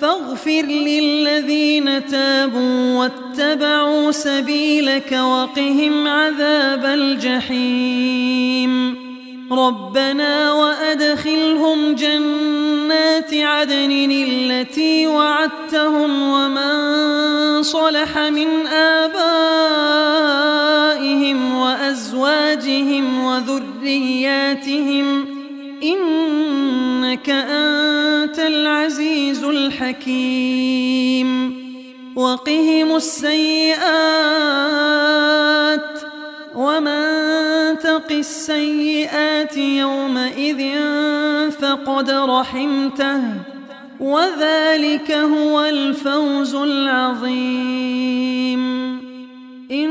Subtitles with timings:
[0.00, 8.68] فاغفر للذين تابوا واتبعوا سبيلك وقهم عذاب الجحيم.
[9.52, 19.18] ربنا وأدخلهم جنات عدن التي وعدتهم ومن صلح من آبائهم
[21.54, 25.26] وأزواجهم وذرياتهم
[25.82, 29.17] إنك أنت العزيز
[29.68, 31.28] الحكيم.
[32.16, 33.80] وقهم السيئات
[36.56, 37.04] ومن
[37.78, 40.62] تق السيئات يومئذ
[41.50, 43.22] فقد رحمته
[44.00, 48.62] وذلك هو الفوز العظيم.
[49.70, 49.90] إن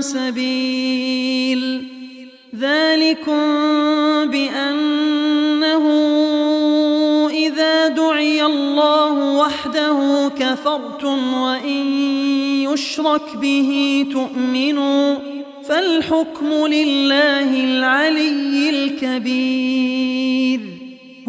[0.00, 1.84] سبيل.
[2.58, 3.40] ذلكم
[4.26, 5.84] بأنه
[7.30, 11.86] إذا دعي الله وحده كفرتم وإن
[12.72, 15.16] يشرك به تؤمنوا
[15.64, 20.60] فالحكم لله العلي الكبير.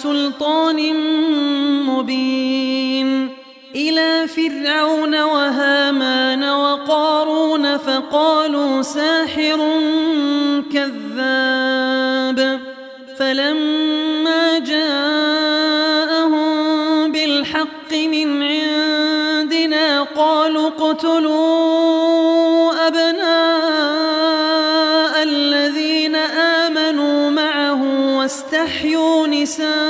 [0.00, 0.80] وسلطان
[1.86, 3.28] مبين.
[3.76, 9.58] إلى فرعون وهامان وقارون فقالوا ساحر
[10.72, 12.60] كذاب.
[13.18, 16.42] فلما جاءهم
[17.12, 23.30] بالحق من عندنا قالوا اقتلوا أبناء
[25.22, 27.82] الذين آمنوا معه
[28.18, 29.89] واستحيوا نساءهم.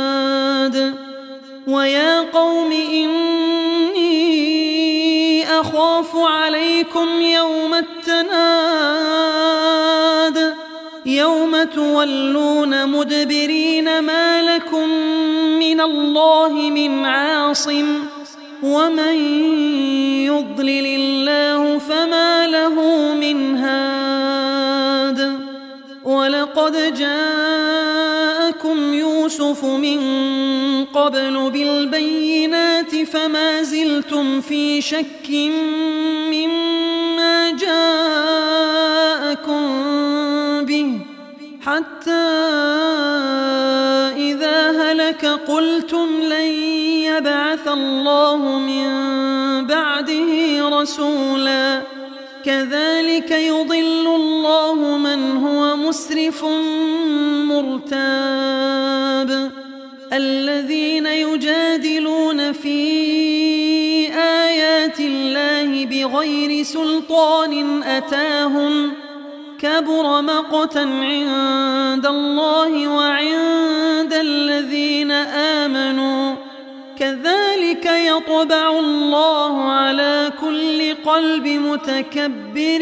[1.71, 4.11] ويا قوم إني
[5.59, 9.31] أخاف عليكم يوم التناد
[11.05, 14.89] يوم تولون مدبرين ما لكم
[15.59, 17.99] من الله من عاصم
[18.63, 19.15] ومن
[20.25, 22.75] يضلل الله فما له
[23.13, 25.39] من هاد
[26.03, 27.60] ولقد جاءكم
[29.21, 29.99] يوسف من
[30.85, 35.29] قبل بالبينات فما زلتم في شك
[36.33, 39.61] مما جاءكم
[40.65, 40.99] به
[41.65, 42.11] حتى
[44.17, 46.51] إذا هلك قلتم لن
[47.05, 48.85] يبعث الله من
[49.65, 51.81] بعده رسولا.
[52.45, 54.05] كذلك يضل
[54.41, 56.45] الله من هو مسرف
[57.51, 57.91] مرتاب.
[60.13, 62.79] الذين يجادلون في
[64.17, 68.91] آيات الله بغير سلطان أتاهم.
[69.59, 75.11] كبر مقتا عند الله وعند الذين
[75.61, 76.35] آمنوا.
[76.99, 82.81] كذلك يطبع الله على كل قلب متكبر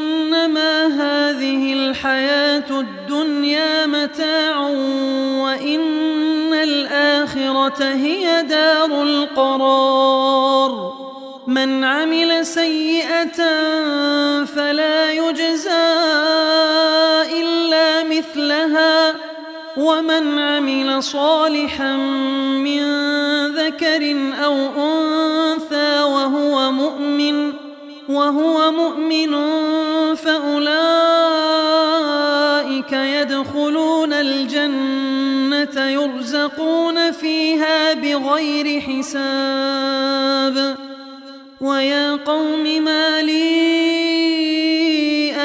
[0.31, 4.59] إنما هذه الحياة الدنيا متاع
[5.43, 10.93] وإن الآخرة هي دار القرار.
[11.47, 13.39] من عمل سيئة
[14.45, 15.93] فلا يجزى
[17.31, 19.15] إلا مثلها
[19.77, 21.95] ومن عمل صالحا
[22.63, 22.81] من
[23.55, 27.53] ذكر أو أنثى وهو مؤمن
[28.09, 29.33] وهو مؤمن
[30.23, 30.81] فأولئك
[32.91, 40.75] يدخلون الجنة يرزقون فيها بغير حساب.
[41.61, 43.71] ويا قوم ما لي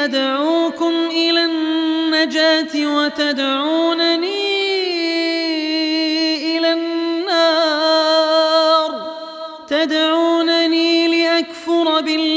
[0.04, 4.46] أدعوكم إلى النجاة وتدعونني
[6.58, 7.96] إلى النار.
[9.68, 12.35] تدعونني لأكفر بالله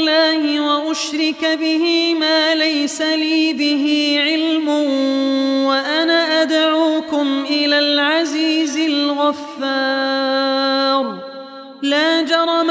[0.90, 4.68] وأشرك به ما ليس لي به علم
[5.66, 10.10] وأنا أدعوكم إلى العزيز الغفار.
[11.82, 12.70] لا جرم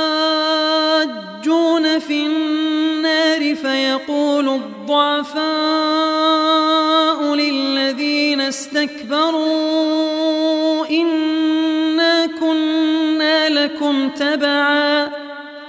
[2.07, 5.41] في النار فيقول الضعفاء
[7.35, 9.81] للذين استكبروا
[10.89, 15.09] إنا كنا لكم تبعا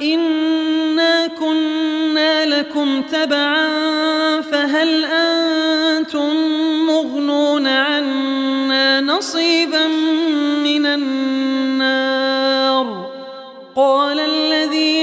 [0.02, 3.68] إنا كنا لكم تبعا
[4.40, 5.31] فهل أنتم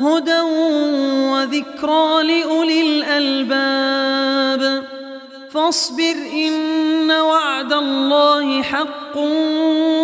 [0.00, 0.40] هدى
[1.32, 4.84] وذكرى لأولي الألباب.
[5.50, 9.16] فاصبر إن وعد الله حق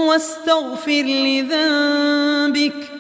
[0.09, 2.91] واستغفر لذنبك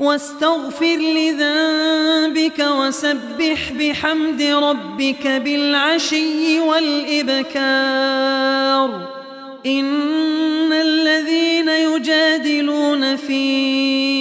[0.00, 7.62] واستغفر لذنبك وسبح بحمد ربك بالعشي والإبكار.
[9.66, 14.11] إن الذين يجادلون في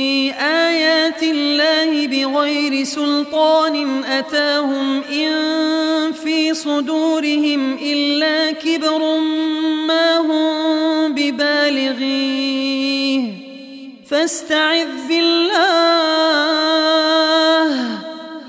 [1.31, 5.31] الله بغير سلطان أتاهم إن
[6.11, 9.19] في صدورهم إلا كبر
[9.88, 13.21] ما هم ببالغيه.
[14.10, 15.62] فاستعذ بالله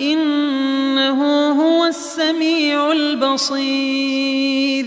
[0.00, 4.86] إنه هو السميع البصير.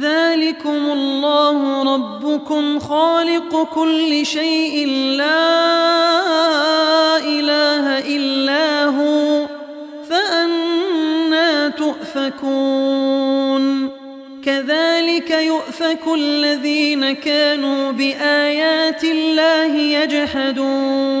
[0.00, 4.86] ذلكم الله ربكم خالق كل شيء
[5.16, 5.56] لا
[7.18, 9.46] إله إلا هو
[10.10, 13.10] فأنا تؤفكون.
[14.44, 21.20] كذلك يؤفك الذين كانوا بآيات الله يجحدون.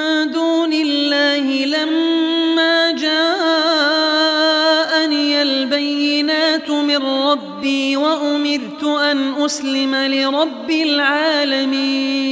[9.11, 12.31] أن أسلم لرب العالمين.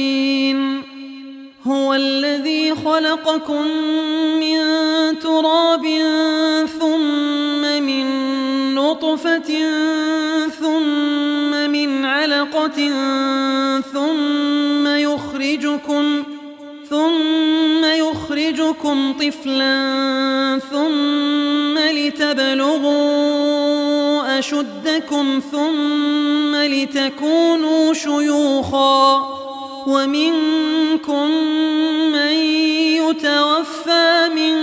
[1.66, 3.66] هو الذي خلقكم
[4.40, 4.58] من
[5.18, 5.86] تراب
[6.80, 8.04] ثم من
[8.74, 9.50] نطفة
[10.60, 12.90] ثم من علقة
[13.92, 16.24] ثم يخرجكم
[16.90, 19.78] ثم يخرجكم طفلا
[20.70, 23.49] ثم لتبلغوا
[24.40, 29.28] أشدكم ثم لتكونوا شيوخا
[29.86, 31.30] ومنكم
[32.12, 32.32] من
[32.96, 34.56] يتوفى من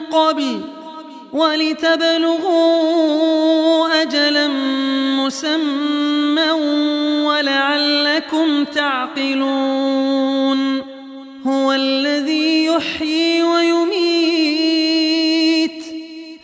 [0.00, 0.60] قبل
[1.32, 2.60] ولتبلغوا
[4.02, 4.48] أجلا
[5.16, 6.50] مسمى
[7.24, 9.80] ولعلكم تعقلون
[11.46, 14.70] هو الذي يحيي ويميت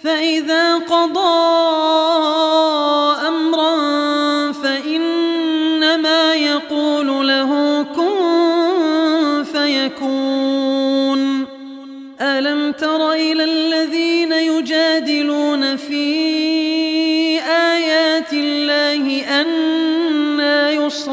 [0.04, 1.35] فإذا قضى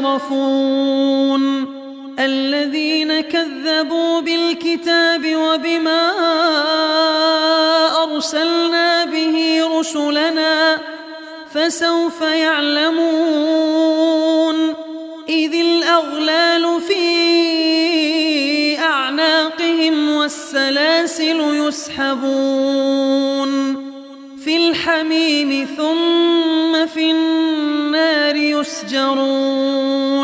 [0.04, 1.74] يصرفون
[2.18, 6.10] الذين كذبوا بالكتاب وبما
[8.02, 10.78] أرسلنا به رسلنا
[11.54, 13.04] فسوف يعلمون
[15.28, 23.04] إذ الأغلال في أعناقهم والسلاسل يسحبون
[24.44, 26.43] في الحميم ثم
[28.64, 30.23] يسجرون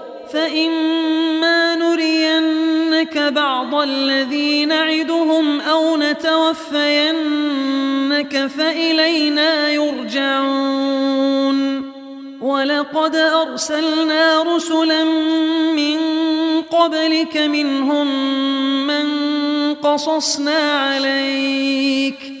[0.33, 7.11] فإما نرينك بعض الذي نعدهم أو نتوفينك
[8.57, 11.21] فإلينا يرجعون.
[12.41, 15.03] ولقد أرسلنا رسلا
[15.73, 15.97] من
[16.61, 18.07] قبلك منهم
[18.87, 19.05] من
[19.75, 22.40] قصصنا عليك.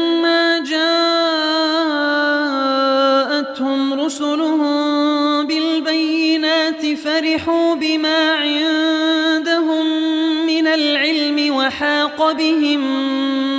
[12.33, 12.79] بهم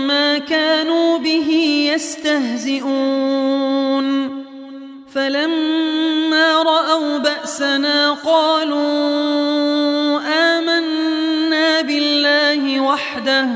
[0.07, 1.51] ما كانوا به
[1.95, 3.23] يستهزئون.
[5.15, 13.49] فلما رأوا بأسنا قالوا آمنا بالله وحده.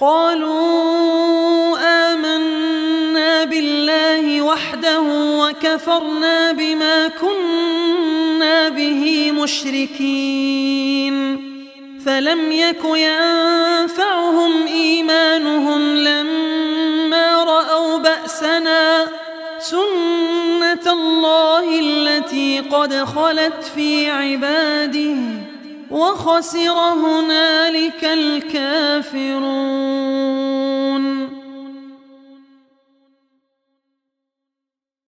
[0.00, 5.00] قالوا آمنا بالله وحده
[5.38, 11.16] وكفرنا بما كنا به مشركين.
[12.06, 19.06] فلم يك ينفعهم إيمانهم لما رأوا بأسنا
[19.58, 25.16] سنة الله التي قد خلت في عباده
[25.90, 29.66] وخسر هنالك الكافرون.